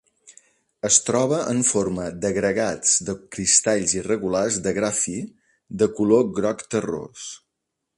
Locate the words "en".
1.51-1.59